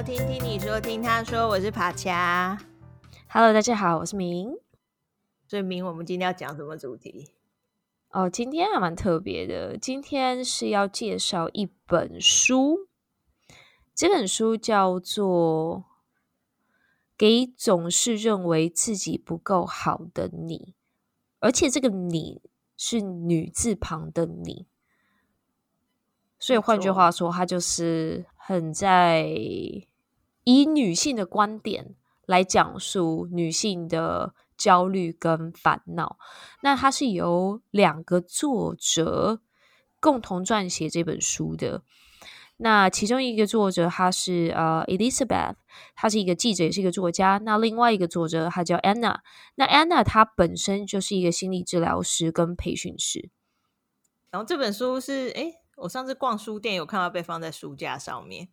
[0.00, 2.58] 收听，听你说，听他说，我是帕恰。
[3.28, 4.50] Hello，大家好，我是明。
[5.46, 7.28] 所以明，我们今天要讲什么主题？
[8.08, 9.76] 哦，今天还蛮特别的。
[9.76, 12.88] 今天是要介绍一本书，
[13.94, 15.76] 这本书叫做
[17.18, 20.72] 《给总是认为自己不够好的你》，
[21.40, 22.40] 而且这个“你”
[22.74, 24.66] 是女字旁的“你”。
[26.40, 29.28] 所以换句话说，它就是很在
[30.50, 31.94] 以女性的观点
[32.26, 36.16] 来讲述女性的焦虑跟烦恼。
[36.62, 39.40] 那它是由两个作者
[40.00, 41.82] 共同撰写这本书的。
[42.62, 45.54] 那其中一个作者他是呃 Elizabeth，
[45.94, 47.38] 他是一个记者，也是一个作家。
[47.38, 49.20] 那另外一个作者他叫 Anna，
[49.54, 53.30] 那 Anna 她本身就是一个心理治疗师跟培训师。
[54.30, 58.48] 然后这本书是诶我上次逛书店有看到被放在书架上面，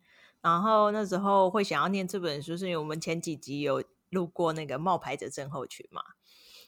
[0.47, 6.01] 然后那时候会想要念这本书，是因为我们前几集有录过那个冒牌者症候群嘛，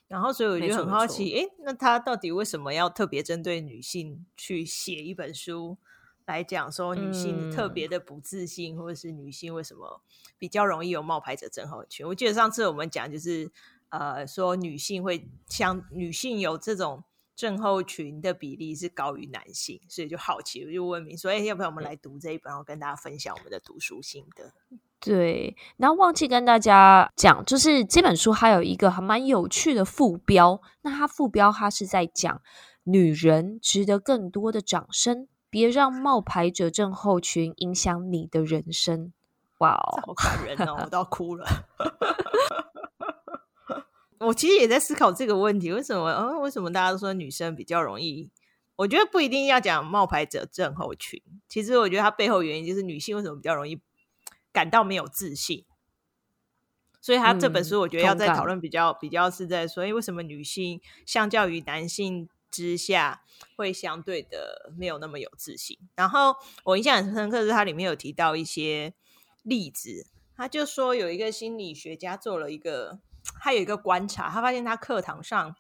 [0.08, 5.78] 然后所以我就很好奇，诶，那他到底为什么要特别针对女性去写一本书
[6.26, 10.02] 来讲说女性特别的不自信，嗯、或者是女性为什么
[10.38, 12.06] 比较容易有冒牌者症候群？
[12.06, 13.50] 我记得上次我们讲就是
[13.90, 17.04] 呃说女性会像女性有这种。
[17.40, 24.52] 症候群的比例是高于男性，所以就好奇，我就问明说：“哎，要不要我们来读这一本，然后跟大家分享我们的读书心得？”
[25.00, 30.62] 对，然后忘记跟大家讲，就是这本书还有一个还蛮有趣的副标。
[30.82, 32.42] 那它副标它是在讲
[32.84, 39.14] 女人值得更多的掌声，别让冒牌者症候群影响你的人生。
[39.60, 41.48] 哇哦，好感人哦，我都要哭了。
[44.20, 46.12] 我其实也在思考这个问题：为什么？
[46.12, 48.30] 嗯，为什么大家都说女生比较容易？
[48.76, 51.22] 我觉得不一定要讲冒牌者症候群。
[51.48, 53.82] 其实我觉得它背后原因就是女性为什么比较容易
[54.52, 55.66] 感到没有自信。
[57.02, 63.22] 所以他这本书我觉得要在讨论比较、嗯、比较是在说，为什么女性相较于男性之下
[63.56, 65.78] 会相对的没有那么有自信？
[65.96, 66.36] 然后
[66.66, 68.94] 我印象很深刻是它里面有提到一些
[69.44, 73.00] 例子，他就说有一个心理学家做了一个。
[73.40, 75.56] 他有一个观察，他发现他课堂上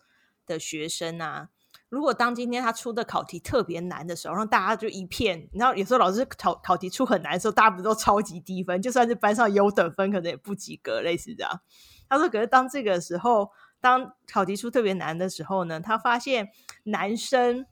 [0.45, 1.49] 的学生啊，
[1.89, 11.61] 如果当今天他出的考题特别难的时候，让大家就一片，你知道，有时候老师考考题出很难的时候，大家不都超级低分，就算是班上优等分，可能也不及格，类似这样。
[12.07, 16.49] 他说，可是当这个时候，当考题出特别难的时候呢，他发现
[16.83, 17.65] 男生。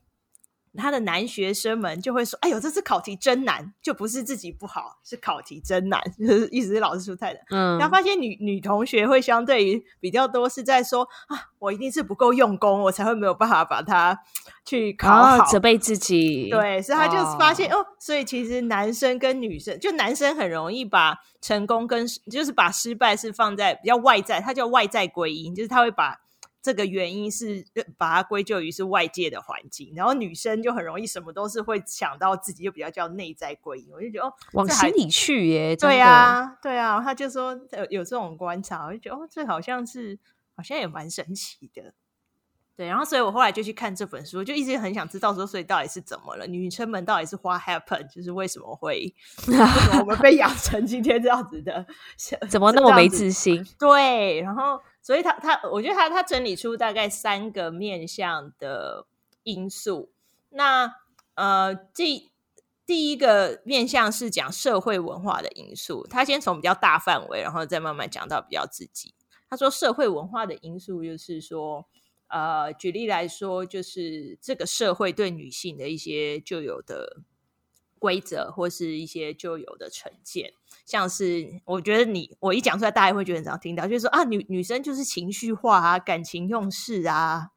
[0.78, 14.18] 他的男学生们就会说：“哎呦，这次考题真难，就不是自己不好，是考题真难，就是意思是老师出太难。”嗯，然后发现女女同学会相对于比较多是在说：“啊，我一定是不够用功，我才会没有办法把它
[14.64, 26.20] 去考好，哦、责备自己。”对，所以他就发现哦，哦，所以其实男生跟女生，就男生很容易把成功跟就是把失败是放在比较外在，他叫外在归因，就是他会把。
[26.60, 27.64] 这个原因是
[27.96, 33.92] 把它归咎于是外界的环境，然后女生就很容易什么都是会想到自己，就比较叫内在归因。
[33.92, 37.00] 我就觉得哦，往心里去耶，对啊，对啊。
[37.00, 40.18] 他就说有有这种观察，我就觉得哦，这好像是
[40.56, 41.94] 好像也蛮神奇的。
[42.76, 46.46] 对，然后所以我后来就去看这本书，就一直很想知道说，所以到底是怎么了？
[46.46, 48.06] 女生们到底是 what happened？
[48.12, 49.14] 就是为什么会
[50.00, 51.86] 我们被养成今天这样子的？
[52.50, 53.64] 怎么那么没自信？
[53.78, 54.80] 对，然后。
[55.08, 59.06] 所以他他，我觉得他他整理出大概三个面向的
[59.42, 60.10] 因素。
[60.50, 60.96] 那
[61.32, 62.30] 呃，第
[62.84, 66.06] 第一个面向是讲社会文化的因素。
[66.10, 69.14] 他先从比较大范围，然后再慢慢讲到比较自己。
[69.48, 71.86] 他说社会文化的因素就是说，
[72.26, 77.22] 呃，举例来说，就是这个社会对女性的一些旧有的。
[77.98, 80.52] 规则或是一些旧有的成见，
[80.86, 87.48] 像是我觉得你我一讲出来，大家会觉得很常听到，就是说啊，女女生就是情绪化啊，感情用事啊，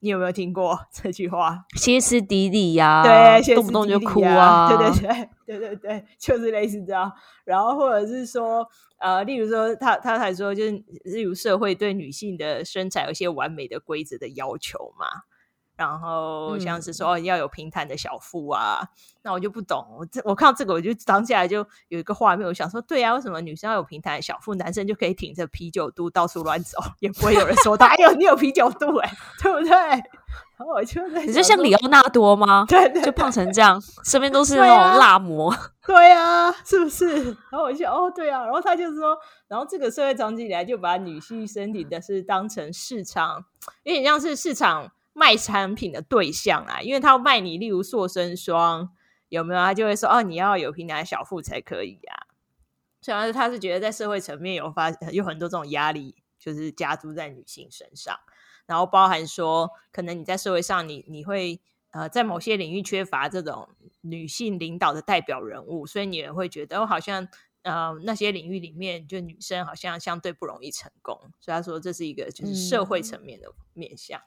[0.00, 1.64] 你有没有听过这句话？
[1.76, 7.12] 歇斯底里呀，对，动不动就哭啊， 对对对对对对，就是类似这样。
[7.44, 8.66] 然后或者是说，
[8.98, 10.70] 呃，例如说，他他还说，就是
[11.04, 15.06] 例如社会对女性的身材有一些完美的规则的要求嘛。
[15.78, 18.88] 然后像是说要有平坦的小腹啊，嗯、
[19.22, 19.86] 那我就不懂。
[19.96, 29.08] 我这我看到这个，我就当下来就有一个画面，我想说，对啊，为什么女生要有平坦的小腹，男生就可以挺着啤酒肚到处乱走， 也不会有人说他哎呦，你有啤酒肚哎，
[29.40, 29.70] 对不对？
[29.70, 32.66] 然后我就在，你就像里奥纳多吗？
[32.68, 35.54] 对，对，对，就胖成这样，身边都是那种辣模，
[35.86, 37.22] 对啊，是不是？
[37.50, 39.16] 然后我就哦，对啊，然后他就说，
[39.46, 43.44] 然后这个社会长期以来就把女性身体的是当成市场，
[43.84, 44.90] 有点像是市场。
[45.18, 48.90] 卖产品的对象啊，因为他要卖你，例如塑身霜，
[49.28, 49.60] 有没有？
[49.60, 52.28] 他就会说哦，你要有平坦的小腹才可以啊。
[53.00, 58.16] 所以他是觉得在社会层面有发有很多这种压力，就是加诸在女性身上，
[58.66, 61.60] 然后包含说，可能你在社会上你你会
[61.90, 63.68] 呃在某些领域缺乏这种
[64.02, 67.28] 女性领导的代表人物，所以你也会觉得好像
[67.62, 74.24] 呃那些领域里面就女生好像相对不容易成功，所以他说这是一个就是社会层面的面向，嗯、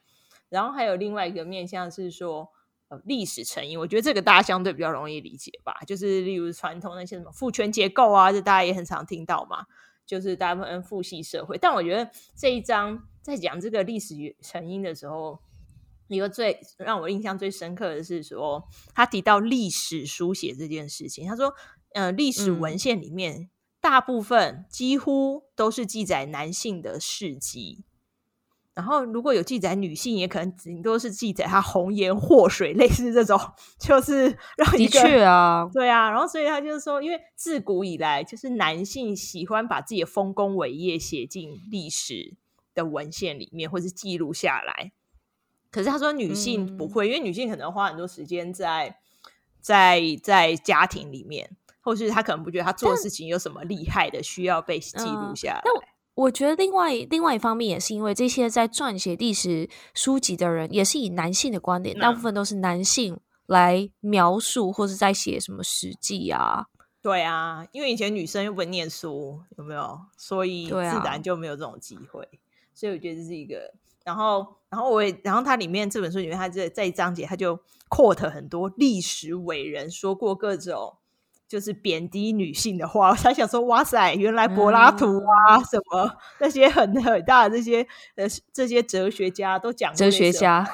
[0.52, 2.50] 然后还有另外一个面向是说。
[2.92, 5.80] 呃历史成因，我觉得这个大家相对比较容易理解吧。
[5.88, 9.66] 就是例如传统那些什么父权结构啊，这大家也很常听到嘛。
[10.06, 15.40] 就是大部分父系社会，但我觉得这一章在讲这个历史成因的时候，
[16.10, 21.26] 一个最让我印象最深刻的是说，他提到历史书写这件事情。
[21.26, 21.54] 他说，
[21.94, 23.50] 呃，历史文献里面、嗯、
[23.80, 27.86] 大部分几乎都是记载男性的事迹。
[28.74, 33.38] 然后，如果有记载女性，也可能顶多是记载她红颜祸水，类似这种，
[33.78, 36.10] 就是 让的确啊，对啊。
[36.10, 42.38] 然后，所以他就是说，因为自古以来，就是男性喜欢把自己的丰功伟业写进历史
[42.74, 44.94] 的文献里面，或是记录下来。
[45.70, 48.98] 可是他说，女性不会，嗯、因为女性可能花很多时间在
[49.60, 55.62] 在在家庭里面，或是她可能不觉得她做的事情有什么厉害的，需要被记录下来。
[55.66, 66.68] 嗯我觉得另外另外一方面也是因为这些在撰写历史书籍的人也是以男性的观点，大部分都是男性来描述或是在写什么史记啊。
[67.02, 70.00] 对啊，因为以前女生又不会念书，有没有？
[70.18, 72.22] 所以自然就没有这种机会。
[72.24, 72.38] 啊、
[72.76, 73.74] 所以我觉得这是一个。
[74.04, 77.60] 然后，然后我也，然后它里面这本书里面，它这这一章节，它就
[77.90, 80.98] quote 很多历史伟人说过各种。
[81.52, 86.10] 就是贬低女性的话， 我才想说，哇塞，原来柏拉图啊，嗯、什么
[86.40, 90.66] 那些很很大的这些呃这些哲学家都讲哲学家，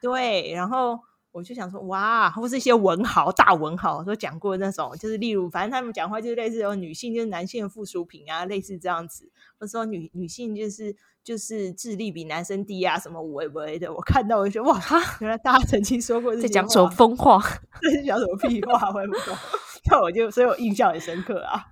[0.00, 0.96] 对，然后
[1.32, 9.28] 我就想说，哇，或是一些文豪大文豪都讲过那种，就是例如，反正他们讲话就是类似有女性就是男性的附属品啊，类似这样子，
[9.58, 10.94] 或者说女女性就是
[11.24, 14.80] 就是智力比男生低啊，什么为为的，我看到我就觉得哇，
[15.18, 16.88] 原来大家曾经说过这些在讲什么。
[16.90, 17.42] 疯话，
[17.82, 19.36] 这是讲什么屁话，我也不懂。
[19.92, 21.66] 那我就所以我印象很深刻啊，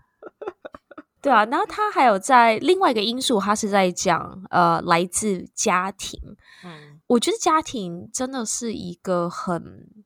[1.22, 6.20] 对啊，然后他还有在另外一个因素，他是在讲呃来自家庭，
[6.62, 10.04] 嗯，我觉得家庭真的是一个很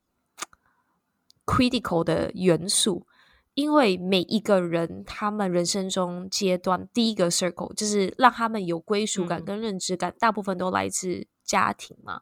[1.45, 3.07] critical 的元素，
[3.55, 12.21] 因为每一个人他们人生中阶段第一个 circle 就是让他们有归属感跟认知感，嗯，大部分都来自家庭嘛。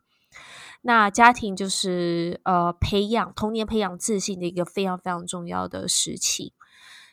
[0.84, 6.52] 那家庭就是呃培养童年、培养自信的一个非常非常重要的时期。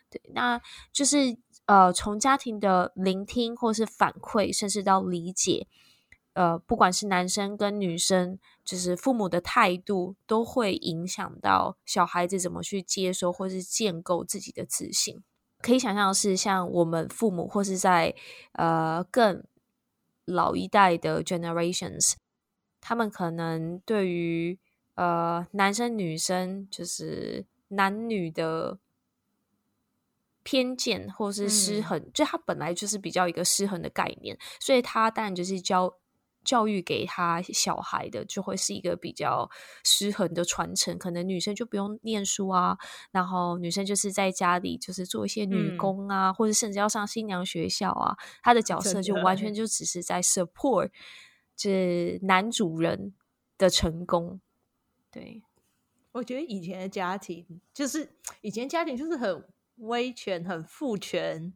[0.10, 0.60] 对，那
[0.92, 5.68] 就是呃从家庭的聆听或是反馈，甚至到理解，
[6.34, 15.22] 呃不管是男生跟女生，就是父母的态度，都会影响到小孩子怎么去接收或是建构自己的自信。
[15.62, 18.16] 可以想象是，像我们父母或是在
[18.54, 19.44] 呃更
[20.26, 22.14] 老一代的 generations。
[22.82, 24.58] 他们可能对于
[24.96, 28.80] 呃男生女生就是男女的
[30.44, 35.98] 偏见或是失衡，嗯、就他本来就是比较一个失衡的概念，所以他当然就是教
[36.44, 39.52] 教育给他小孩的就会是一个比较
[39.84, 40.98] 失衡的传承。
[40.98, 42.78] 可能女生就不用念书啊，
[43.12, 50.90] 然后女生就是在家里就是做一些女工啊，嗯、或者甚至要上新娘学校啊，他的角色就完全就只是在 support。
[51.60, 53.14] 是男主人
[53.58, 54.40] 的成功，
[55.12, 55.44] 对，
[56.14, 61.54] 我觉得以前的家庭就是以前家庭就是很威权、很父权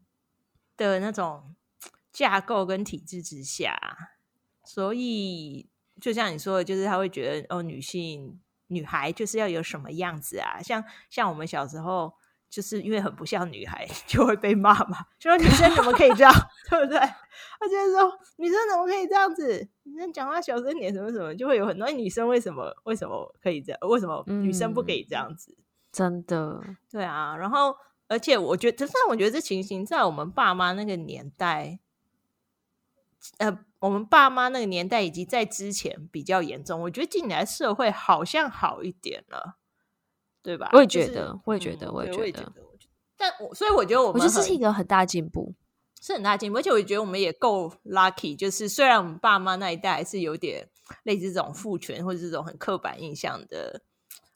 [0.75, 1.55] 的那种
[2.11, 3.79] 架构跟体制之下，
[4.63, 5.69] 所以
[6.01, 12.13] 就像你说的，就是他会觉得哦，女性女孩就是要有什么样子啊，像像我们小时候。
[12.53, 14.95] 就是因为很不像女孩，就会被骂嘛。
[15.17, 16.31] 就说女生怎么可以这样，
[16.69, 16.99] 对不对？
[16.99, 19.67] 他就说女生怎么可以这样子？
[19.81, 23.79] 女生讲话小声点，什么什么，就会有很多女生为什么为什么可以这样？
[23.89, 25.51] 为什么女生不可以这样子？
[25.57, 27.35] 嗯、真的，对啊。
[27.35, 27.75] 然后，
[28.07, 31.79] 而且我觉得，但我觉得这情形在我们爸妈那个年代，
[33.39, 36.81] 呃，我们爸妈那个年代以及在之前比较严重。
[36.81, 39.57] 我觉得近来社会好像好一点了。
[40.43, 40.69] 对吧？
[40.73, 42.53] 我也觉得，我也觉得，我也觉得。
[43.17, 45.53] 但我所以我觉得我们，我觉得这是一个很大进步，
[46.01, 46.57] 是很大进步。
[46.57, 50.67] 而且我觉得我们也够 lucky，就是虽然我们爸妈那一代还是有点
[51.03, 53.81] 类似这种父权或者这种很刻板印象的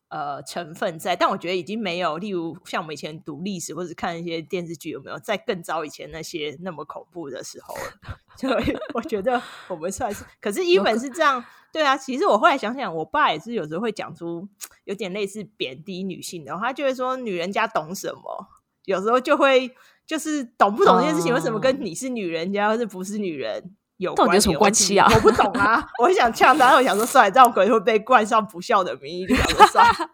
[0.10, 7.76] 呃成分在，但我觉得已经没有，例如像我们以前读历史或者看一些电视剧，有没有在更早以前那些那么恐怖的时候？
[8.38, 11.44] 所以我觉得我们算是，可是一本是这样。
[11.74, 14.48] 对啊，其实我后来想想，我爸也是有时候会讲出
[14.86, 18.48] 有点类似贬低女性的，他就会说女人家懂什么，
[18.86, 19.70] 有时候就会
[20.06, 24.28] 就是懂不懂这件事情，为什么跟你是女人家，或是不是女人有关？
[24.28, 25.08] 到底有什么关系啊？
[25.14, 25.88] 我不懂啊！
[26.02, 30.10] 我想呛他，但我想说，算了，这种鬼会被冠上不孝的名义，就想说算了。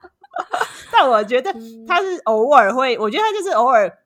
[0.92, 1.54] 但我觉得
[1.88, 4.00] 他是偶尔会，我觉得他就是偶尔。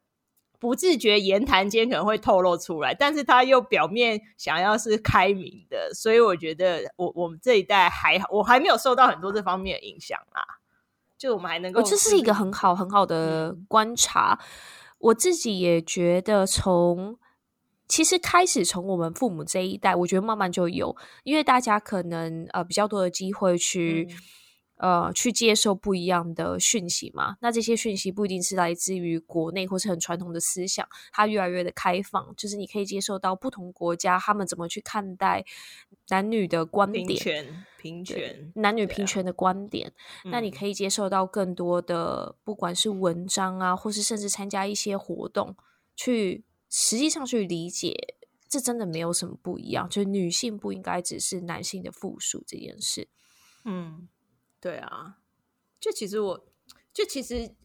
[0.60, 10.42] 不自觉言谈间可能会透露出来，但是他又表面想要是开明的，所以我觉得我我们这一代还好，我还没有受到很多这方面的影响啊。
[11.16, 14.36] 就我们还能够，这是一个很好很好的观察。
[14.42, 14.46] 嗯、
[14.98, 17.20] 我自己也觉得从，从
[17.88, 24.08] 其实开始从我们父母这一代，我觉得慢慢就有，因为大家可能呃比较多的机会去。
[24.10, 24.18] 嗯
[24.80, 27.36] 呃，去接受不一样的讯息嘛？
[27.42, 35.44] 那这些讯息不一定是来自于国内或是很传统的思想，它越来越的开放，就是你可以接受到不同国家他们怎么去看待
[36.10, 39.92] 男女的观点，平权，平权，男女平权的观点。
[40.26, 45.56] 啊、那你可以接受到更多的，不管是文章啊，或是甚至参加一些活动，
[45.96, 48.16] 去实际上去理解，
[48.50, 53.08] 这真的没有什么不一样，就是女性不应该只是男性的附属这件事。
[53.66, 54.08] 嗯。
[54.60, 55.20] 对啊，
[55.80, 56.48] 就其实我，
[56.92, 57.56] 就其实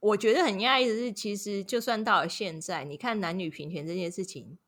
[0.00, 4.58] 我觉得很讶异的是，其实就算到了现在，你看男女平权这件事情，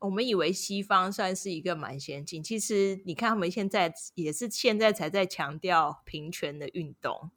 [0.00, 7.30] 我们以为西方算是一个蛮先进，其实你看他们现在也是现在才在强调平权的运动，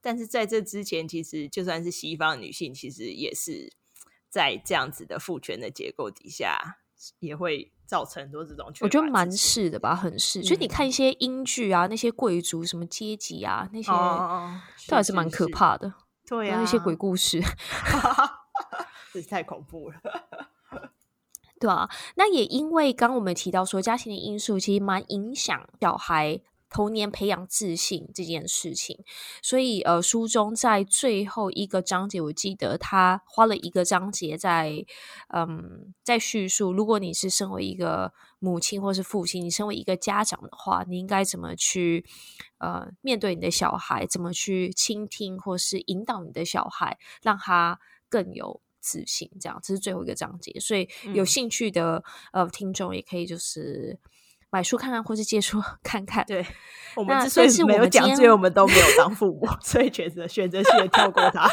[0.00, 3.74] 但是在这之前，其实就算是西方女性，其实也是
[4.32, 6.78] 在这样子的父权的结构底下，
[7.18, 7.70] 也会。
[7.84, 10.42] 造成很多这种，我觉得蛮是的吧，很是。
[10.42, 13.92] 所以、嗯、你看一些英剧啊，那些贵族什么阶级啊，那些
[14.88, 15.92] 都还是蛮可怕的。
[16.26, 17.38] 对啊，那些鬼故事，
[19.12, 19.96] 这是太恐怖了。
[21.60, 26.40] 对啊，那也因为刚刚我们提到说，家庭的因素其实蛮影响小孩。
[26.72, 29.04] 童年培养自信这件事情，
[29.42, 34.84] 所以呃，书中在最后一个章节，我记得他花了一个章节在
[35.28, 42.06] 嗯，在叙述，如果你是身为一个母亲或是父亲，你身为一个家长的话，你应该怎么去
[42.56, 49.30] 呃面对你的小孩，怎么去倾听或是引导你的小孩，让他更有自信。
[49.38, 52.02] 这样，这是最后一个章节，所以有兴趣的、
[52.32, 53.98] 嗯、呃听众也可以就是。
[54.52, 56.22] 买书看看，或是借书 看看。
[56.26, 56.46] 对，
[56.94, 61.48] 我们之所以没有讲，因为我们都没有当父母，所以选择选择性的跳过它。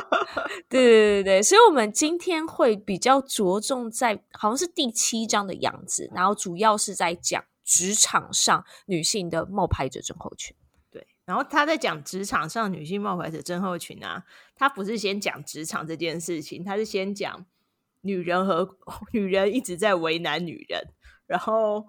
[0.70, 10.56] 对对对对，所以我们今天会比较着重在好像是第七章的样子，然后主要是在讲职场上女性的冒牌者症候群。
[10.90, 14.24] 对，然后他在讲职场上女性冒牌者症候群啊，
[14.56, 17.44] 他不是先讲职场这件事情，他是先讲
[18.00, 18.78] 女人和
[19.12, 20.80] 女人一直在为难女人，
[21.26, 21.84] 然后。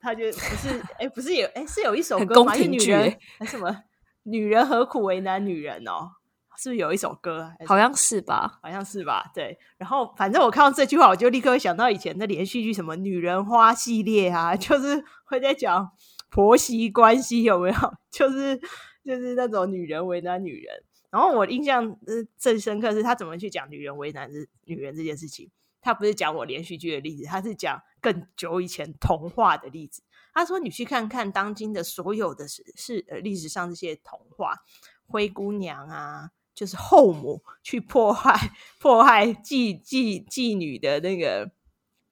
[0.00, 2.54] 他就不是哎、欸，不是有哎、欸，是有一首歌吗？
[2.54, 3.84] 是女人什么？
[4.24, 6.10] 女人何苦为难女人哦？
[6.60, 7.52] 是不是有一首歌？
[7.66, 9.30] 好像是吧，好像是吧。
[9.32, 15.88] 对，然后反正我看到这句话，我就立刻会想到以前的连续剧，什么《女人花》系列啊， 就是会在讲
[16.30, 17.76] 婆媳关系有没有？
[18.10, 18.58] 就是
[19.04, 20.82] 就是那种女人为难女人。
[21.10, 24.28] 然后我印象呃最深刻是他怎么去讲女人为难
[24.64, 25.48] 女人这件事情。
[25.88, 30.02] 他不是讲我连续剧的例子，他是讲更久以前童话的例子。
[30.34, 34.54] 他说：“你去看看当今的所有的是是呃历史上这些童话，
[35.06, 41.50] 灰姑娘啊，就是后母去迫害迫害妓妓妓女的那个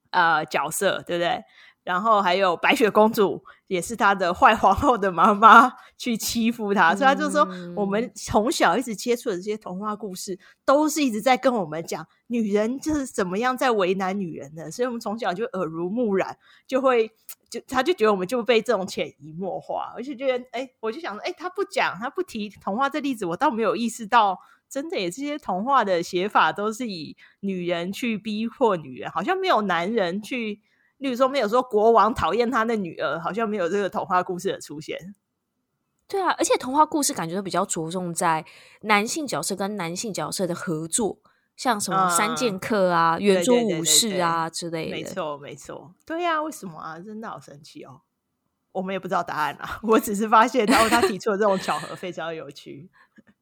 [0.09, 1.43] 呃角色，对不对？”
[1.85, 17.11] 然后还有白雪公主，也是他的坏皇后的妈妈去欺负她，嗯、所以他就说，我们从小一直接触的这些童话故事，都是一直在跟我们讲女人就是怎么样在为难女人的，所以我们从小就耳濡目染，就会
[17.49, 30.61] 就他就觉得我们就被这种潜移默化，而且觉得哎，我就想说，哎，他不讲，他不提童话这例子，我倒没有意识到，真的也这些童话的写法都是以女人去逼迫女人，好像没有男人去。
[30.97, 35.15] 例如说，没有说国王讨厌他的女儿，好像没有这个童话故事的出现。
[36.07, 38.45] 对啊，而且童话故事感觉都比较着重在
[38.81, 41.19] 男性角色跟男性角色的合作，
[41.55, 44.91] 像什么三剑客啊、圆桌武士啊之类的。
[44.91, 45.93] 没错，没错。
[46.05, 46.97] 对呀、啊，为什么啊？
[46.99, 48.01] 真的好神奇哦！
[48.71, 52.89] 我们也不知道答案啊， 我只是发现，然后他提出的这种巧合非常有趣。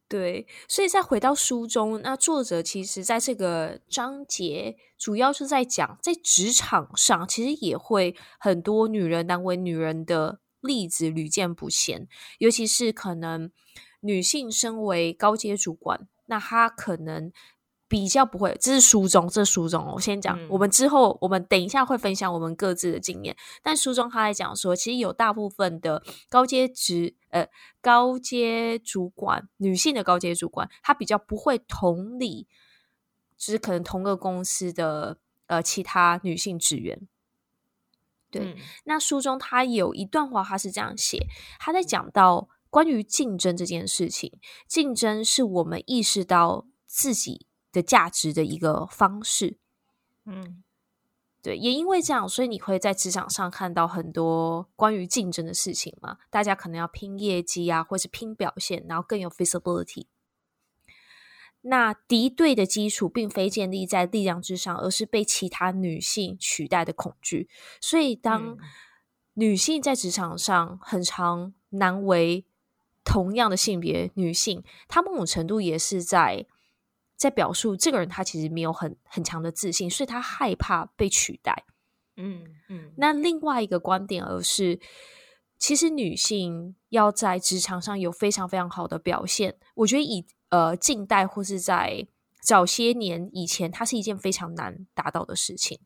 [0.08, 12.06] 对，所以再回到书中，那作者其实在这个章节主要是在讲，在职场上其实也会很多女人难为女人的例子屡见不鲜，
[12.38, 13.50] 尤其是可能
[14.00, 17.32] 女性身为高阶主管，那她可能。
[17.88, 19.84] 比较不会，这是书中，这是书中。
[19.84, 23.36] 哦我先讲，嗯、我们之后，我们等一下会分享我们各自的经验。
[23.62, 27.48] 但书中他还讲说，其实有大部分的高阶职，呃，
[27.80, 32.48] 高阶主管，女性的高阶主管，她比较不会同理
[33.36, 37.06] 就是可能同个公司的呃其他女性职员。
[38.28, 41.28] 对，嗯、那书中他有一段话，他是这样写，
[41.60, 47.45] 他在讲到关于竞争这件事情，竞争是我们意识到自己
[47.76, 49.58] 的价值的一个方式。
[50.24, 50.62] 嗯。
[51.42, 56.18] 对，也因为这样，所以你会在职场上看到很多关于竞争的事情嘛？
[56.28, 60.06] 大家可能要拼业绩啊，或是拼表现，然后更有 visibility。
[61.60, 67.48] 那敌对的基础并非建立在力量之上，而是被其他女性取代的恐惧。
[67.80, 68.58] 所以，当
[69.34, 72.44] 女性在职场上很常难为
[73.04, 76.46] 同样的性别女性，她某种程度也是在。
[77.16, 81.64] 在表述这个人，他其实没有很很强的自信，所以他害怕被取代。
[82.16, 82.92] 嗯嗯。
[82.96, 84.78] 那另外一个观点，而是
[85.58, 92.06] 其实女性要在职场上有非常非常好的表现，我觉得以呃近代或是在
[92.42, 95.80] 早些年以前，它是一件非常难达到的事情，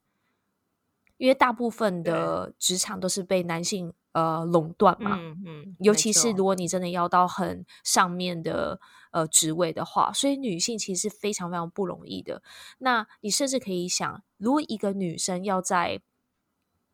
[1.17, 5.17] 因为大部分的职场都是被男性呃垄断嘛。
[5.19, 5.77] 嗯嗯。
[5.81, 8.81] 尤其是如果你真的要到很上面的。
[9.13, 12.45] 呃，职位的话，所以女性其实是非常非常不容易的。
[12.79, 16.01] 那你甚至可以想，如果一个女生要在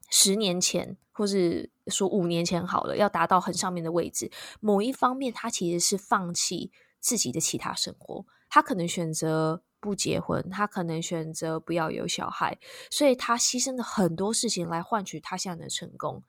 [0.08, 4.30] 十年前，或是说五年前好了，要达到很上面的位置，
[4.60, 12.58] 某一方面她其实是放弃自己的其他生活，她可能选择不结婚，她可能选择不要有小孩，
[12.90, 16.22] 所以她牺牲了很多事情来换取她现在的成功。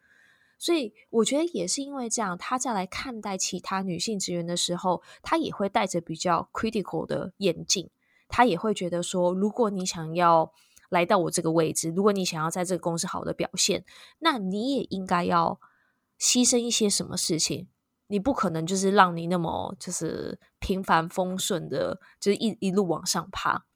[0.58, 7.90] 所以我觉得也是因为这样，他在来看待其他女性职员的时候，他也会带着比较 critical 的眼镜，
[8.28, 10.52] 他也会觉得说，如果你想要
[10.90, 13.86] 来到我这个位置，如果你想要在这个公司好的表现，
[14.20, 15.60] 那你也应该要
[16.20, 17.68] 牺牲一些什么事情。
[18.10, 23.67] 你不可能就是让你那么就是平凡风顺的，就是一一路往上爬。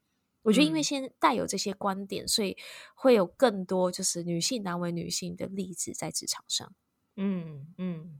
[0.43, 2.57] 我觉得因为现在带有这些观点，嗯、所以
[2.95, 6.73] 会有更多就是女性难为女性的例子在职场上。
[7.15, 8.19] 嗯嗯，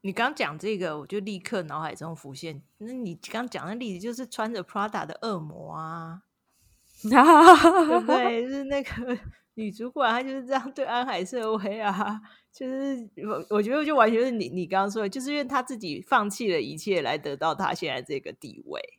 [0.00, 2.62] 你刚讲这个，我就立刻脑海中浮现。
[2.78, 6.22] 那你刚讲的例子就是穿着 Prada 的恶魔啊，
[7.02, 8.42] 对不对？
[8.42, 9.18] 就是那个
[9.54, 12.20] 女主管，她就是这样对安海瑟薇啊。
[12.52, 18.98] 就是我我觉得就完全是你你刚刚说的，就是因为她自己放弃了一切来得到她现在这个地位。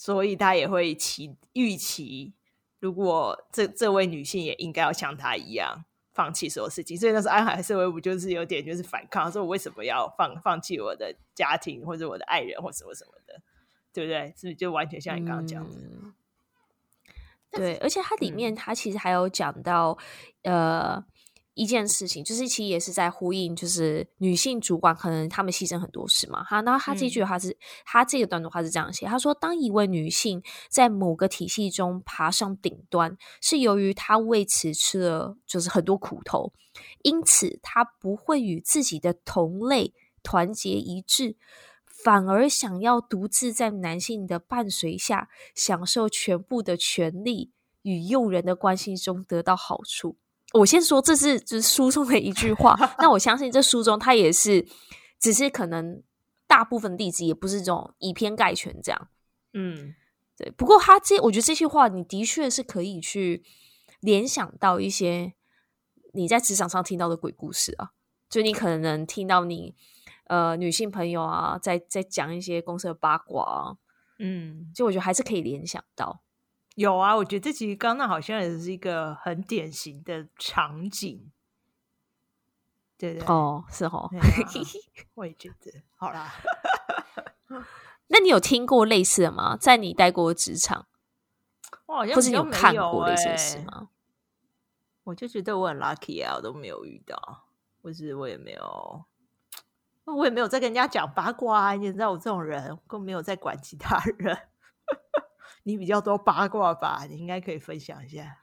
[0.00, 2.32] 所以他也会期预期，
[2.78, 5.84] 如果这这位女性也应该要像她一样
[6.14, 6.96] 放弃所有事情。
[6.96, 13.42] 所以那时候安海社会不就是有点就是反抗，说我为什么要放放弃我的家庭或者我的爱人或什么什么的，
[13.92, 14.28] 对不对？
[14.34, 15.76] 是不是就完全像你刚刚讲的？
[15.76, 16.14] 嗯、
[17.50, 19.98] 对，而且它里面它其实还有讲到，
[20.44, 21.04] 嗯、呃。
[21.60, 26.42] 一件事情，就是其实也是在呼应，就是女性主管可能她们牺牲很多事嘛。
[26.42, 36.50] 哈，然后他这句话是，他、嗯、这个段的话是这样写，他说：“当一位女性在某个体系中爬上顶端，是由于她为此吃了就是很多苦头，
[37.02, 39.92] 因此她不会与自己的同类
[40.22, 41.36] 团结一致，
[41.84, 47.50] 反而想要独自在男性的伴随下，享受全部的权利
[47.82, 50.16] 与诱人的关系中得到好处。”
[50.54, 52.76] 我先说，这是就是书中的一句话。
[52.98, 54.66] 那我相信这书中他也是，
[55.18, 56.02] 只是可能
[56.46, 59.08] 大部分例子也不是这种以偏概全这样。
[59.52, 59.94] 嗯，
[60.36, 60.50] 对。
[60.50, 63.44] 不过他这，我觉得这些话你的确是可以去
[64.00, 65.34] 联想到一些
[66.14, 67.90] 你在职场上听到的鬼故事啊。
[68.28, 69.74] 就你可能能听到你
[70.26, 73.76] 呃女性朋友啊，在在讲一些公司的八卦啊。
[74.18, 76.22] 嗯，就我觉得还是可以联想到。
[76.80, 81.30] 有啊，我觉得这其实刚刚好像也是一个很典型的场景，
[82.96, 84.08] 对对哦，是哦，
[85.12, 86.32] 我也觉得，好啦，
[88.08, 89.58] 那你有听过类似的吗？
[89.60, 90.86] 在你待过职场，
[91.84, 93.90] 我好像或是你有看过类似的事吗？
[95.04, 97.44] 我就觉得我很 lucky 啊，我都没有遇到，
[97.82, 99.04] 或是我也没有，
[100.04, 101.72] 我也没有在跟人家讲八卦啊。
[101.74, 104.48] 你知道我这种人，更没有在管其他人。
[105.70, 108.38] 你比较多八卦吧，你应该可以分享一下。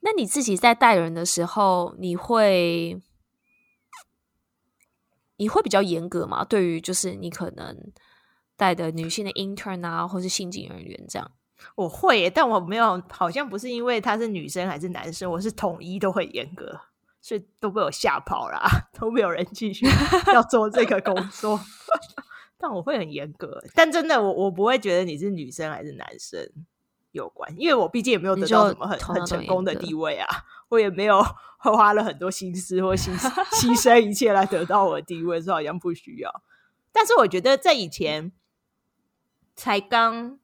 [0.00, 3.02] 那你自己在带人的时候，你会
[5.36, 6.44] 你会比较严格吗？
[6.44, 7.76] 对于就是你可能
[8.56, 11.30] 带的女性的 intern 啊，或是性警人员这样，
[11.74, 16.80] 我会耶，但我没有，好像不是因为她是女生还是男生，我是统一都会严格，
[17.20, 18.60] 所以都被我吓跑了，
[18.98, 19.86] 都没有人继续
[20.32, 21.60] 要做这个工作。
[22.58, 26.40] 但我会很严格，但真的我我不会觉得你是女生还是男生
[27.12, 30.28] 有关，因为我毕竟也没有得到什么很很成功的地位啊，
[30.68, 31.22] 我也没有
[31.58, 33.16] 花了很多心思或牺
[33.52, 36.42] 牺牲一切来得到我的地位，所以好像不需要。
[36.92, 38.32] 但是我觉得在以前
[39.54, 40.38] 才刚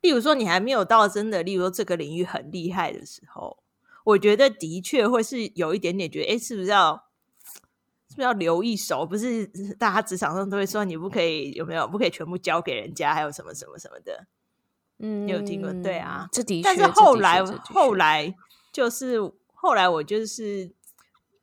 [0.00, 3.58] 例如说你还没有到真的，例如说这个领域很厉害的时候，
[4.04, 7.02] 我觉得的确会是有一点点觉得，哎，是不是要是
[8.18, 9.06] 不是要留一手？
[9.06, 9.46] 不是
[9.78, 14.26] 大家职场上都会说你不可以有没有不可以全部交给人家，还有什么什么什么的。
[14.98, 15.72] 嗯，你有听过？
[15.82, 16.64] 对啊，这的确。
[16.64, 18.34] 但是后来后来
[18.72, 19.20] 就是
[19.54, 20.72] 后来我就是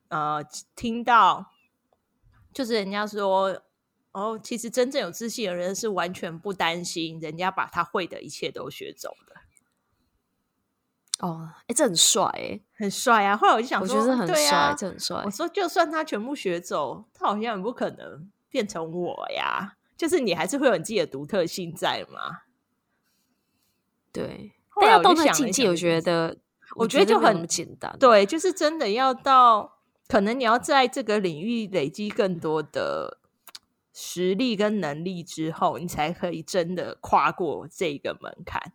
[0.10, 0.44] 呃
[0.76, 1.54] 听到，
[2.54, 3.62] 就是人家说。
[4.12, 9.35] 哦，其实真正有自信的人是完全不担心人家把他会的一切都学走的。
[11.19, 13.38] 哦，哎，这很帅哎，很帅啊！
[13.38, 15.21] 后来我就想说，我觉得很帅，啊、这很帅。
[15.25, 19.78] 我说，就算他全部学走，他好像也不可能变成我呀。
[19.95, 22.41] 就是你还是会有你自己的独特性在嘛。
[24.12, 24.51] 对，
[24.82, 26.38] 但要到那境界，我觉得，
[26.75, 27.95] 我觉得就很简单。
[27.97, 33.19] 对，就是真的要到，可能你要在这个领域累积更多的。
[33.97, 38.73] 实力跟能力之后，你才可以真的跨过这个门槛。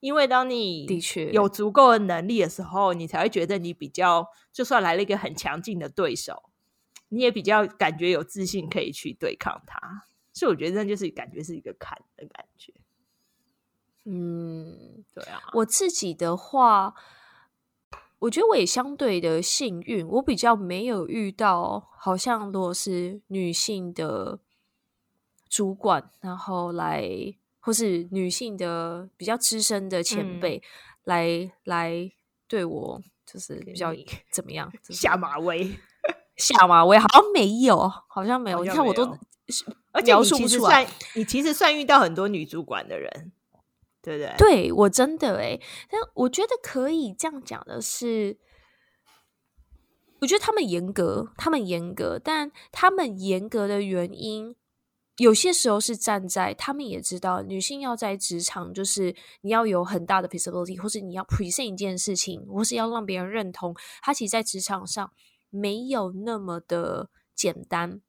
[0.00, 6.50] 因为当你的确有足够的能力的时候，你才会觉得你比较，就算来了一个很强劲的对手，
[7.08, 10.04] 你也比较感觉有自信可以去对抗他。
[10.32, 12.72] 所以我觉得那就是感觉是一个坎的感觉。
[14.04, 15.40] 嗯，对啊。
[15.54, 16.94] 我自己的话，
[18.20, 24.40] 我觉得我也相对的幸运，我比较没有遇到，好像如果是女性的。
[25.52, 27.02] 主管，然后来
[27.60, 30.62] 或是女性的比较资深的前辈、嗯、
[31.04, 32.10] 来来
[32.48, 33.94] 对我，就是比较
[34.32, 34.72] 怎么样？
[34.88, 35.78] 下马威，
[36.36, 38.64] 下马威好像没有，好像没有。
[38.64, 39.06] 你看我都
[40.04, 40.88] 描述不出来。
[41.14, 43.32] 你其实算遇到很多女主管的人，
[44.02, 44.34] 对不对？
[44.38, 48.38] 对，我真的哎，但我觉得可以这样讲的是，
[50.20, 54.56] 我觉得他们严格，他们严格，但他们严格的原因。
[55.20, 63.74] 有些时候是站在他们也知道，女性要在职场，就是你要有很大的 visibility，或是你要 present 一件事情，或是要让别人认同。
[64.00, 65.12] 她其实，在职场上
[65.50, 68.00] 没有那么的简单。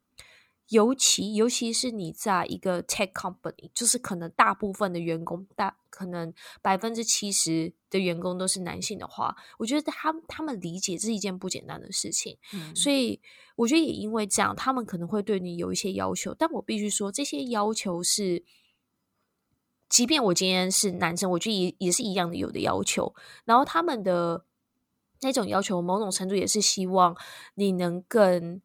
[0.71, 12.37] 尤其，尤其是你在一个 tech company，就是可能大部分的员工，大可能百分之七十的员工都是男性的话，我觉得他他们理解这是一件不简单的事情。
[12.53, 13.19] 嗯，所以
[13.57, 16.33] 我觉得也因为这样，他们可能会对你有一些要求。
[16.33, 18.41] 但我必须说，这些要求是，
[19.89, 23.13] 即便我今天是男生，我觉得也也是一样的有的要求。
[23.43, 24.45] 然后他们的
[25.19, 27.13] 那种要求，某种程度也是希望
[27.55, 28.61] 你能更。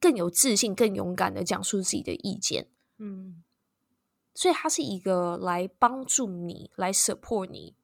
[0.00, 3.42] 更有自信、更勇敢的讲述自己的意见，嗯，
[4.34, 7.74] 所以他是一个来帮助你、来 support 你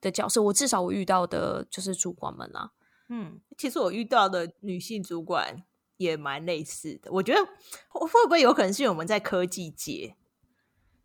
[0.00, 0.42] 的角色。
[0.42, 2.72] 我至少我遇到的就是主管们啊，
[3.08, 5.64] 嗯，其实我遇到的女性主管
[5.96, 7.10] 也蛮类似的。
[7.12, 7.42] 我觉得
[7.88, 10.16] 会不会有可能是我们在科技界，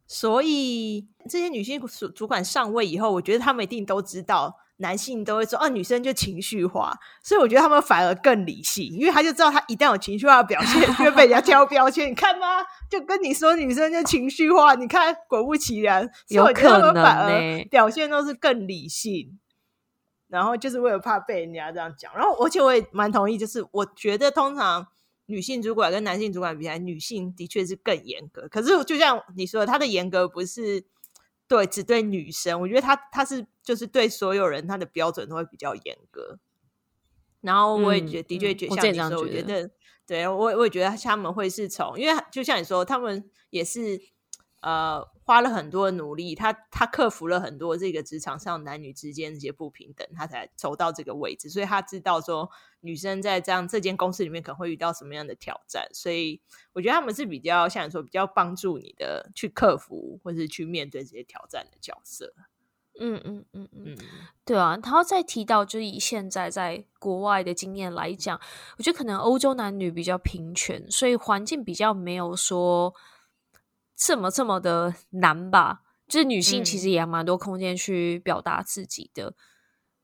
[0.05, 4.57] 所以这些女性主主管上位以后，我觉得他们一定都知道。
[4.79, 12.11] 男性都会说啊，女生就情绪化，所以我觉得他们反而更理性，因为他就知道他一旦有情绪化的表现，就会被人家挑 标签。
[12.11, 12.45] 你看吗？
[12.89, 19.39] 就跟你说女生就情绪化，你看果不其然，有可能反而表现都是更理性。
[20.27, 24.85] 然后就是为了怕被人家这样讲，然后而且我也蛮同意，就是我觉得通常
[25.25, 28.47] 女性主管跟男性主管比起来，女性的确是更严格。
[28.47, 30.85] 可是就像你说的，她的严格不是。
[31.47, 36.39] 对，只对女生，我觉得他他是就是对所有人，他的标准都会比较严格。
[37.41, 39.71] 然后我也觉得，的确觉得像你说，我觉得，
[40.05, 44.01] 对我我也觉得他们会是从，因为就像你说，他们也是
[44.61, 56.39] 呃花了很多的努力，他他克服了很多这个职场上男女之间这些不平等，他才走到这个位置，所以他知道说女生在这样这间公司里面可能会遇到什么样的挑战，所以
[56.71, 62.33] 我觉得他们是比较像你说比较帮助你的去克服或是去面对这些挑战的角色。
[62.99, 63.97] 嗯嗯嗯嗯，嗯
[64.45, 64.79] 对啊。
[64.81, 68.39] 然后再提到，就是以现在在国外的经验来讲，
[68.77, 72.95] 我觉得可能欧洲男女比较平权，所以环境比较没有说
[73.97, 75.81] 这么这么的难吧。
[76.07, 79.31] 就是女性其实也蛮多空间去表达自己的。
[79.31, 79.35] 嗯、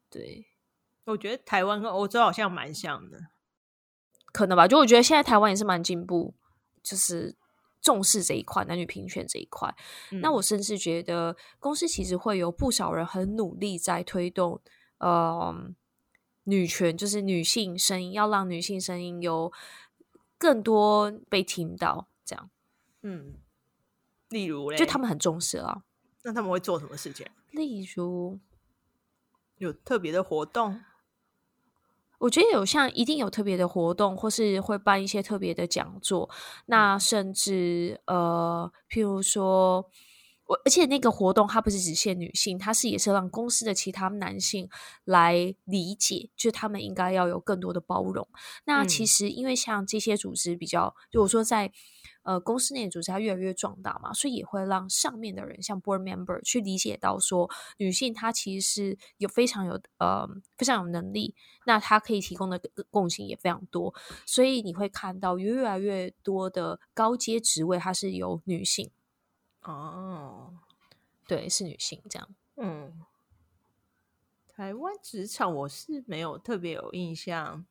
[0.10, 0.48] 对，
[1.06, 3.28] 我觉得台湾跟欧洲好像蛮像的，
[4.34, 4.68] 可能吧。
[4.68, 6.34] 就我觉得现在台湾也是蛮进步，
[6.82, 7.38] 就是。
[7.84, 9.76] 重视这一块，男女平权这一块，
[10.12, 14.62] 嗯、那我甚至觉得公司其实会有不少人很努力在推动，
[15.00, 15.54] 呃，
[16.46, 19.52] 女权，就是女性声音，要让女性声音有
[20.38, 22.50] 更多被听到，这样。
[23.02, 23.34] 嗯，
[24.34, 25.84] 例如嘞，就他们很重视啊。
[26.24, 27.28] 那他们会做什么事情？
[27.52, 28.40] 例如
[29.58, 30.82] 有特别的活动。
[32.18, 36.30] 我觉得有像一定有特别的活动，或是会办一些特别的讲座。
[36.68, 39.90] 那甚至呃，譬如说，
[40.54, 44.70] 我而且那个活动它不是只限女性，它是也是让公司的其他男性
[45.04, 48.28] 来理解，就是他们应该要有更多的包容。
[48.66, 51.72] 那其实因为像这些组织比较，就我说在。
[52.26, 60.26] 呃，公司内的组织它越来越壮大嘛，所以也会让上面的人，像 board member 去理解到说，女性她其实是有非常有呃
[60.58, 61.36] 非常有能力，
[61.66, 63.94] 那她可以提供的贡献也非常多，
[64.26, 68.90] 所以你会看到有越来越多的高阶职位它是由女性
[69.64, 70.54] 哦，
[71.28, 72.30] 对，是女性这样。
[72.58, 73.04] 嗯，
[74.48, 77.66] 台湾职场我是没有特别有印象，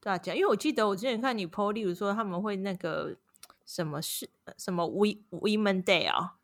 [0.00, 3.16] 大家因为我记得我之前看你 po，例如说他们会那个。
[3.64, 6.36] 什么是什么 We Women Day 啊？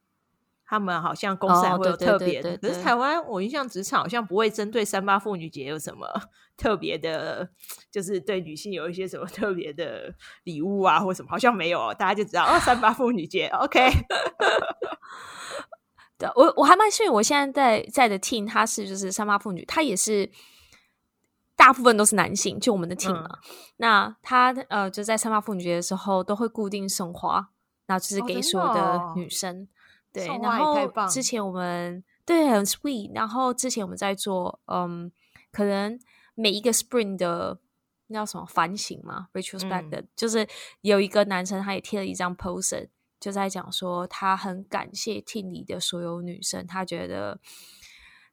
[0.68, 2.56] 他们好像公司还会有特别的。
[2.58, 6.06] 可是台湾，我印象职场好像不会针对三八妇女节有什么
[6.58, 7.48] 特别的，
[7.90, 11.92] 就是对女性有一些什么特别的礼物啊，或什么，好像没有。
[11.94, 13.90] 大家就知道哦，三八妇女节，OK。
[16.18, 20.30] 对，我我还蛮幸运，我现在在在的 team，他是就是三八妇女，他也是。
[21.56, 23.24] 大部分都是男性，就我们的 team 嘛。
[23.24, 23.38] 嗯、
[23.78, 27.50] 那他呃，就在三八妇女节的时候，都会固定送花，
[27.84, 29.62] 然后就是给所有的女生。
[29.62, 29.66] 哦、
[30.26, 33.14] 对，然后之前我们对很 sweet。
[33.14, 35.10] 然后之前我们在做，嗯，
[35.52, 35.98] 可能
[36.34, 37.58] 每一个 spring 的
[38.08, 40.46] 那叫什么反省嘛，retrospect，、嗯、就是
[40.80, 47.40] 有一个男生他也贴了一张 post，就在讲说他很感谢 team 里的所有女生，他觉得。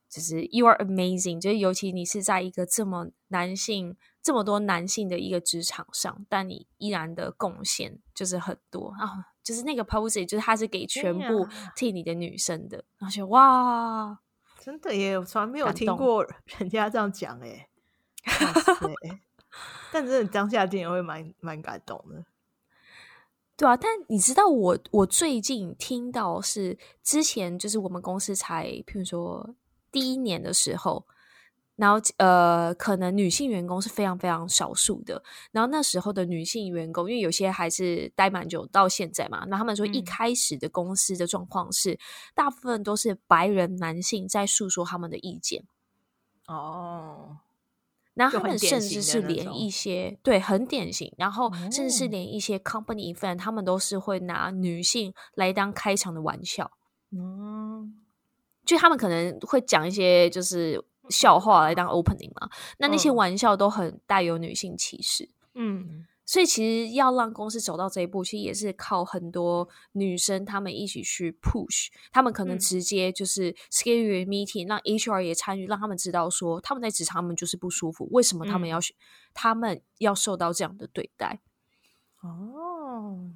[0.07, 8.95] 就是 you are amazing，就是尤其你是在一个这么男性、这么多男性的一个职场上，但你依然的贡献就是很多。
[8.97, 14.19] 然后就是那个 pose，就是他是给全部替你的女生的，然后就哇，
[14.59, 15.17] 真的耶！
[15.17, 16.25] 我从来没有听过
[16.57, 17.69] 人家这样讲哎。
[19.93, 22.25] 但真的当下听也会蛮蛮感动的，
[23.55, 23.77] 对啊。
[23.77, 29.55] 但你知道我我最近听到是之前就是我们公司才，譬如说。
[29.91, 31.07] 第一年的时候，
[31.75, 35.21] 然后呃，可能女性员工是非常非常少数的。
[35.51, 41.97] 然后那时候的女性员工，因为有些还是待蛮久到现在嘛，那他们说一开始的公司的状况是，嗯、
[42.33, 45.65] 大部分都是白人男性在诉说他们的意见。
[46.47, 47.39] 哦，
[48.13, 56.71] 然后他们甚至是连一些对很典型，然后甚至是连一些 company event，他们都是会拿女性来当开场的玩笑。
[57.11, 58.01] 嗯。
[58.65, 78.97] 就他们可能会讲一些就是笑话来当 opening 嘛，那那些玩笑都很带有女性歧视，嗯，所以其实要让公司走到这一步，其实也是靠很多女生她们一起去 push，她们可能直接就是 schedule meeting，让 HR 也参与，让他们知道说他们在职场他们就是不舒服，为什么他们要去，嗯、
[79.33, 81.41] 他们要受到这样的对待？
[82.21, 83.29] 哦，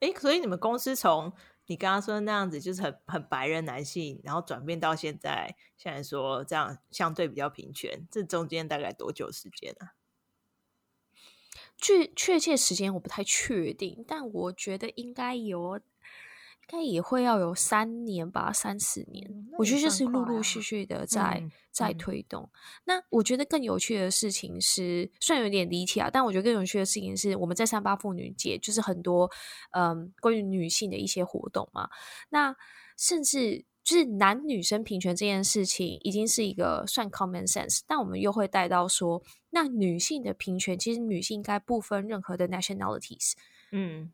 [0.00, 1.32] 诶，所以你们公司从
[1.72, 9.94] 你刚刚说那样子，就是很很白人男性，然后转变到现在，现在说这样相对比较平权，这中间大概多久时间啊？
[11.78, 15.80] 确确切时间我不太确定，但我觉得应该有。
[16.70, 19.30] 应该也会要有三年吧，三四年。
[19.58, 22.44] 我觉得就是陆陆续续的在、嗯、在推动。
[22.44, 22.50] 嗯、
[22.84, 29.30] 那我觉得更有趣的事情是，虽然有点离奇啊，但我觉得更有趣的事情是，我们在三八妇女节就是很多
[29.72, 31.90] 嗯关于女性的一些活动嘛。
[32.30, 32.56] 那
[32.96, 43.32] 甚至就是男女生平权这件事情已经是一个算 common sense，但我们又会带到说，那女性的平权其实女性应该不分任何的 nationalities。
[43.72, 44.10] 嗯。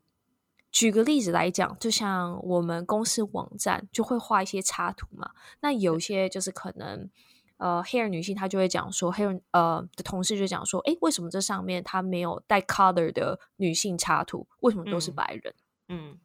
[0.71, 5.31] 举个例子来讲，就像我们公司网站就会画一些插图嘛。
[5.61, 7.09] 那有些就是可能，
[7.57, 14.47] 呃，黑人女性她就会讲说，黑人呃的同事就讲说，哎，为什么这上面她没有带 color 的女性插图？
[14.59, 15.55] 为什么都是白人？
[15.87, 16.19] 嗯，嗯，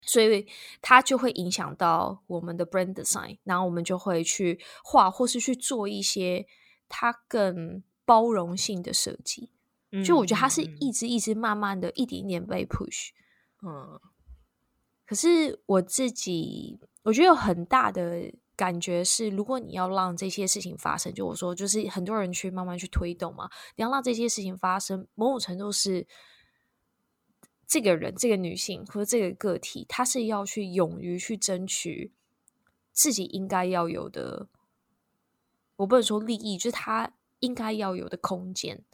[0.00, 0.46] 所以
[0.80, 6.46] 它就会影响到我们的 brand design，然后我们就会去画或是去做一些
[6.88, 9.50] 它更包容性的设计。
[9.90, 13.08] 嗯，就我觉得它是一直一直慢慢的一点一点被 push。
[13.62, 14.00] 嗯，
[15.06, 26.06] 可是我自己我觉得有很大的感觉是，如果你要让这些事情发生，就我说，就是很多人去慢慢去推动嘛，你要让这些事情发生，某种程度是
[27.66, 32.12] 这个人、这个女性或者这个个体，她是要去勇于去争取
[32.92, 34.48] 自己应该要有的，
[35.76, 38.84] 我不能说利益，就是他应该要有的空间。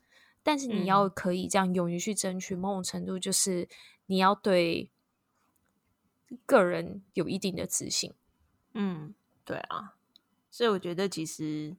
[0.42, 3.68] 但是你要可以这样勇于去争取，某种程度就是。
[4.06, 4.90] 你要对
[6.44, 8.14] 个人有一定的自信，
[8.74, 9.14] 嗯，
[9.44, 9.94] 对啊，
[10.50, 11.76] 所以我觉得其实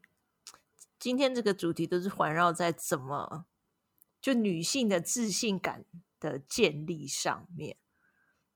[1.00, 3.46] 今天这个主题都是环绕在怎么
[4.22, 5.86] 就女性的自信感
[6.20, 7.78] 的建立上面。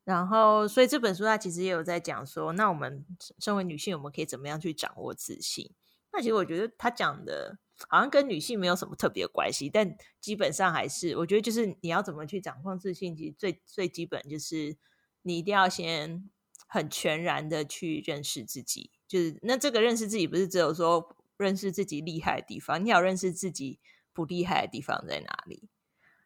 [0.04, 3.06] 然后，所以这本书它其实也有在讲说，那我们
[3.38, 5.72] 身为女性，我们可以怎么样去掌握自信？
[6.12, 14.78] 那其实我觉得他讲的好像跟女性没有什么特别关系，但基本上还是我觉得就是你要怎么去掌控自信，其实最最基本就是
[15.22, 16.30] 你一定要先
[16.68, 18.92] 很全然的去认识自己。
[19.08, 23.80] 就是那这个认识自己，不是只有说认识自己厉害的地方，你要认识自己
[24.14, 25.70] 不厉害的地方在哪里。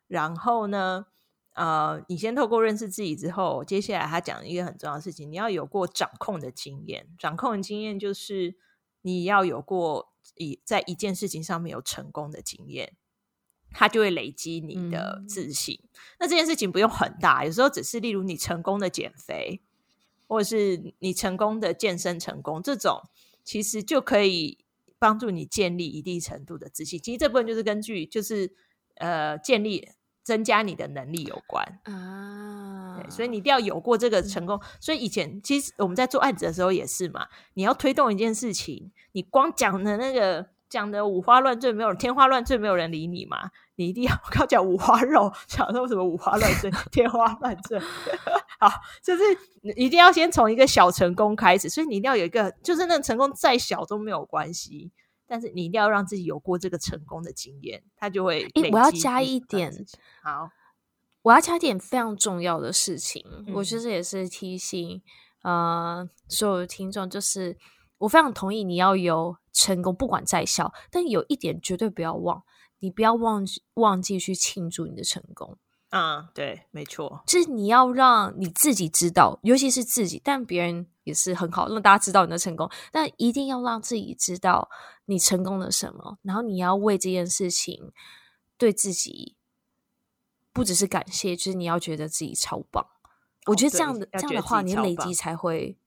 [0.08, 1.08] 然后呢？
[1.56, 7.08] 呃，你先透过认识自己之后，接下来他讲一个很重要的事情，你要有过掌控的经验。
[7.18, 8.58] 掌控的经验就是
[9.04, 12.96] 你要有过一在一件事情上面有成功的经验，
[13.72, 15.80] 它就会累积你的自信。
[15.84, 15.90] 嗯。
[16.20, 19.62] 那这件事情不用很大，有时候只是例如你成功的减肥，
[20.28, 23.02] 或者是你成功的健身成功，这种
[23.44, 24.66] 其实就可以
[24.98, 27.00] 帮助你建立一定程度的自信。
[27.00, 28.54] 其实这部分就是根据就是
[28.96, 29.90] 呃建立。
[30.26, 34.58] 增加你的能力有关啊，对，所以你一定要有过这个成功。
[34.58, 43.50] 嗯、所以以前其实我们在做案子的时候也是嘛，你要推动一件事情，你光讲的那个讲的五花乱坠，没有天花乱坠，没有人理你嘛。
[43.78, 47.80] 你一定要 靠讲五花肉，讲说什么五花乱坠，天花乱坠。
[48.60, 48.70] 好，
[49.02, 49.24] 就是
[49.78, 54.92] 一定要先从一个小成功开始，所以你一定要有一个，就是那个成功再小都没有关系。
[55.26, 58.46] 但是你一定要让自己有过这个成功的经验，他就会。
[58.56, 59.74] 诶，我要加一点，
[60.22, 60.50] 好，
[61.22, 63.26] 我要加一点非常重要的事情。
[63.48, 65.02] 嗯、我其实也是提醒
[65.42, 67.58] 呃所有的听众，就是
[67.98, 72.44] 我非常同意你要有成功，不管在校，但有一点绝对不要忘，
[72.80, 75.58] 你不要忘记忘记去庆祝你的成功。
[75.90, 84.70] 啊，对，没错，就是你要让你自己知道，尤其是自己，但别人也是很好，让大家知道你的成功，但一定要让自己知道
[85.06, 87.94] 你成功了什么，然后你要为这件事情
[88.58, 89.38] 对自己
[90.52, 92.84] 不只是感谢，就是你要觉得自己超棒。
[92.84, 95.78] 哦、我觉得这样的这样的话，你累积才会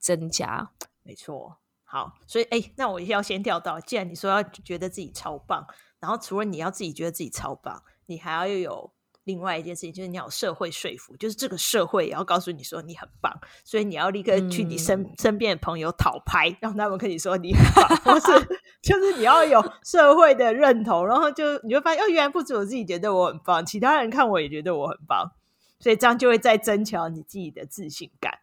[0.00, 0.72] 增加。
[1.04, 5.64] 没错，好，所以哎，那我要先跳到，既然你说要觉得自己超棒，
[6.00, 8.92] 然后除了你要自己觉得自己超棒，你还要又有。
[9.24, 13.32] 另外一件事情就是你要有社会说服，就是这个社会也要告诉你说你很棒，
[13.64, 18.26] 所以你要立刻去你身、嗯、身边的朋友讨拍，让他们跟你说你很棒，或是
[18.84, 25.32] 就是你要有社会的认同，然后就你会发现哦，原来不止我自己觉得我很棒，其他人看我也觉得我很棒，
[25.80, 28.40] 所以这样就会再增强你自己的自信感。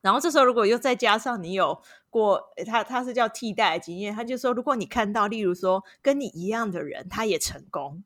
[0.00, 8.04] 然后这时候如果又再加上你有过他他是叫替代的经验，他就说如果你看到例如说跟你一样的人他也成功，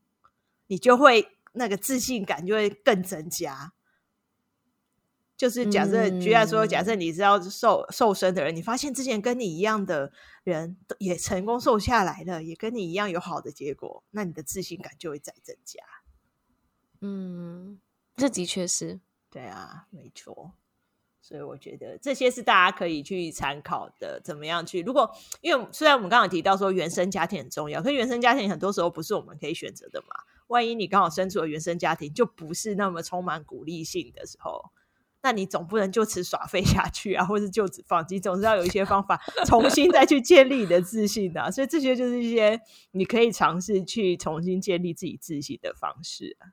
[0.66, 1.36] 你就会。
[1.54, 3.74] 那个自信感就会更增加。
[5.36, 10.10] 就是假设，举例来说，假设你是要瘦瘦身的人，你发现之前跟你一样的
[10.44, 15.84] 人也成功瘦下来了，也跟你一样有好的结果，那你的自信感就会再增加。
[17.02, 17.78] 嗯，
[18.16, 19.00] 这的确是。
[19.28, 20.54] 对啊，没错。
[21.22, 24.82] 所以我觉得这些是大家可以去参考的，怎么样去？
[24.82, 25.08] 如果
[25.40, 30.08] 因为虽然我们刚刚提到说原生家庭很重要，可是原生家庭很多时候不是我们可以选择的嘛。
[30.48, 34.72] 万一你刚好身处的原生家庭就不是那么充满鼓励性的时候，
[35.22, 41.52] 那你总不能就此耍废下去啊，或是就此放弃，总是要有一些方法重新再去建立你的自信的。
[41.52, 46.50] 所以这些就是一些你可以尝试去重新建立自己自信的方式啊。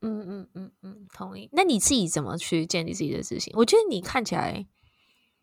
[0.00, 1.48] 嗯嗯嗯嗯，同意。
[1.52, 3.52] 那你自己怎么去建立自己的自信？
[3.56, 4.64] 我觉得你看起来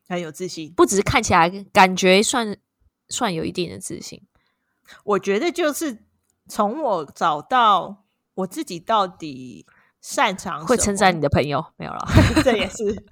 [0.07, 2.57] 很有自信，不只是看起来，感觉算
[3.09, 4.21] 算有一定的自信。
[5.03, 6.05] 我觉得就是
[6.47, 9.65] 从我找到我自己到底
[9.99, 12.07] 擅长，会称赞你的朋友没有了，
[12.41, 13.03] 这也是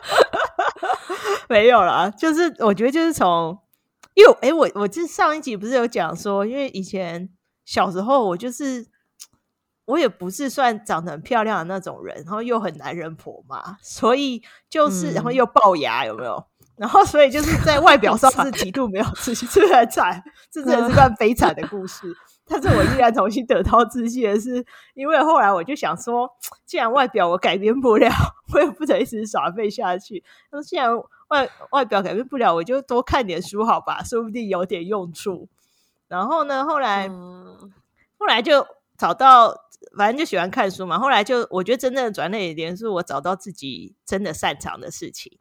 [1.50, 2.10] 没有了。
[2.12, 3.58] 就是我觉得就是从，
[4.14, 7.28] 因为哎，我我就是上一集不是有讲说，因为以前
[7.66, 8.88] 小时候我就是。
[9.90, 16.46] 我也不是算长得很漂亮的那种人，然后又很男人婆嘛，所以就是、嗯、然后又龅牙有没有？
[16.76, 20.22] 然后所以就是在外表上是极度没有自信， 是很惨？
[20.50, 22.06] 这真的是段悲惨的故事。
[22.48, 24.64] 但是我依然重新得到自信的是，
[24.94, 26.28] 因为后来我就想说，
[26.64, 28.10] 既然外表我改变不了，
[28.54, 30.24] 我也不能一直耍废下去。
[30.50, 30.90] 那既然
[31.28, 35.48] 外外表改变不了，我就多看点书好吧，说不定有点用处。
[36.08, 37.72] 然后呢，后来、嗯、
[38.18, 38.66] 后来就
[38.96, 39.54] 找到。
[39.96, 45.38] 反正就喜欢看书嘛，后来就我觉得真正的转捩点是我找到自己真的擅长的事情，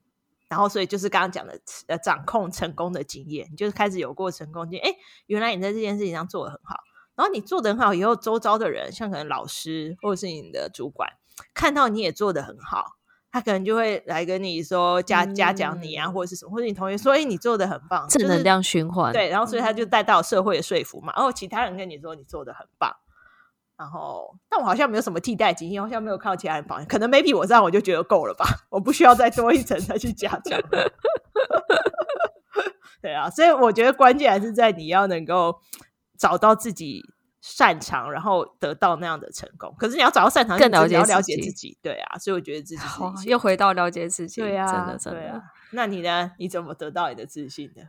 [0.48, 4.96] 然后所以就是刚刚讲的呃掌控成功的经验，你就是开始有过成功经验，哎，
[5.28, 6.78] 原来你在这件事情上做得很好，
[7.16, 11.10] 然后你做得很好以后，周遭的人像可能老师或者是你的主管
[11.54, 12.96] 看到你也做得很好，
[13.32, 22.96] 他可能就会来跟你说嘉嘉奖你啊，或者是什么，或者你同学说哎你做得很棒，正能量循环，对，然后所以他就带到社会的说服嘛，然后其他人跟你说你做得很棒。
[23.80, 30.62] 然后，但我好像没有什么替代经验，好像没有靠其他人保养，可能 maybe 我这样我就觉得够了吧，我不需要再多一层再去加 强。
[33.02, 35.62] 对啊，所以我觉得关键还是在你要能够
[36.18, 37.02] 找到自己
[37.40, 39.74] 擅长，然后得到那样的成功。
[39.80, 41.78] 可是你要找到擅长，更了解要了解自己。
[41.82, 42.82] 对啊，所以我觉得自己
[43.24, 44.42] 是又回到了解自己。
[44.42, 45.32] 对啊，真的真的。
[45.32, 46.34] 啊、那你呢？
[46.38, 47.88] 你怎么得到你的自信的？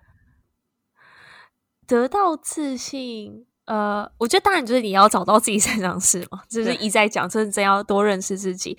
[1.84, 3.48] 得到自信。
[3.70, 8.76] 呃，我觉得当然就是你要找到自己擅长事嘛，就是一再讲，真的真要多认识自己。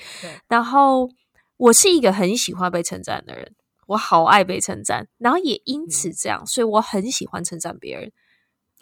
[0.49, 1.09] 然后
[1.55, 3.55] 我是一个很喜欢被称赞的人，
[3.87, 8.11] 我好爱被称赞，然后也因此这样，嗯、所以我很喜欢称赞别人。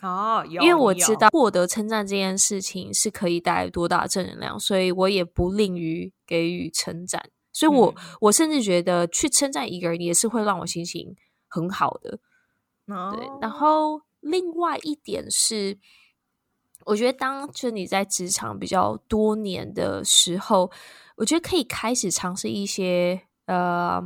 [0.01, 7.29] 哦，因为我知道获得称赞这件事情是可以带来多大的正能量，所以我也不吝于给予称赞。
[7.53, 11.15] 所以我，我、嗯、我甚至觉得去称赞一个人也是会让我心情
[11.47, 12.17] 很好的。
[12.87, 15.77] 哦、对，然后另外一点是。
[16.89, 20.71] 我觉得，当就你在职场比较多年的时候，
[21.17, 24.01] 我觉得可以开始尝试一些呃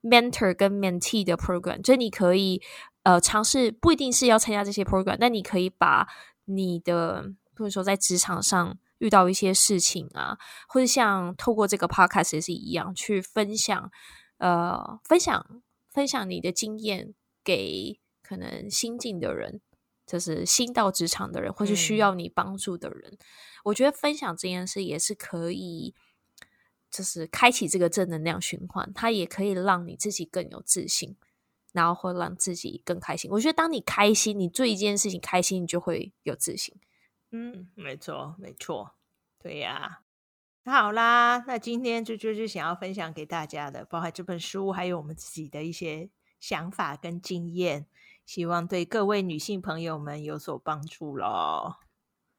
[0.00, 2.62] mentor 跟 mentee 的 program，就你可以
[3.02, 6.06] 呃尝试，不一定是要参加这些 program，但你可以把
[6.44, 10.38] 你的，或者说在职场上遇到一些事情啊，
[10.68, 13.90] 或者像透过这个 podcast 也是一样，去分享
[14.38, 15.44] 呃分享
[15.92, 17.12] 分享你的经验
[17.42, 19.60] 给可能新进的人。
[20.06, 23.18] 就是新到职场的人，或是需要你帮助的人，嗯，
[23.64, 25.94] 我觉得分享这件事也是可以，
[26.90, 31.16] 就是开启这个正能量循环，它也可以让你自己更有自信，
[31.72, 33.30] 然后会让自己更开心。
[33.30, 36.76] 我觉得当你开心，你做一件事情开心，你就会有自信。
[37.30, 38.94] 嗯，没错，没错，
[39.38, 40.02] 对呀。
[40.64, 47.86] 那好啦，那今天就就是想要分享给大家的，包含这本书，还有我们自己的一些想法跟经验。
[48.26, 51.76] 希望对各位女性朋友们有所帮助咯。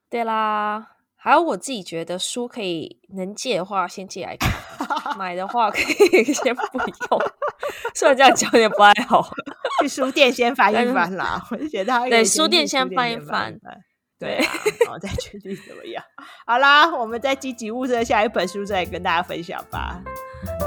[0.10, 7.22] 对啦，还有我自己觉得书可以能借的话先借来看，买的话可以 先不用。
[7.94, 9.28] 虽然这样讲也不太好，
[9.82, 11.42] 去书店先翻一翻啦。
[11.50, 13.58] 我就觉得对，书店先翻一翻，
[14.20, 14.38] 对，
[14.84, 16.04] 然后再决定怎么样。
[16.46, 20.02] 好啦，我们再积极物色下一本书，再跟大家分享吧。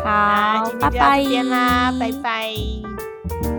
[0.05, 2.21] 好，今天就到这边啦，拜拜。
[2.21, 3.58] 拜拜。